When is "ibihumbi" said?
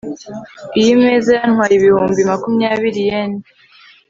1.75-2.21